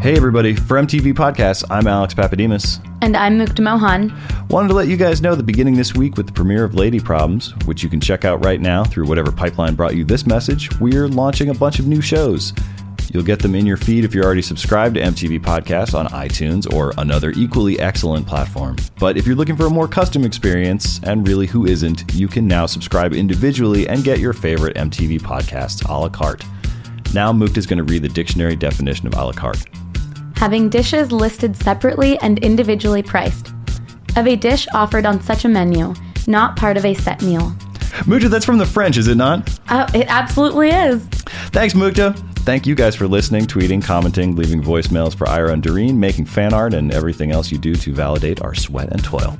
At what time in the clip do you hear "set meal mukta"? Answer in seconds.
36.94-38.30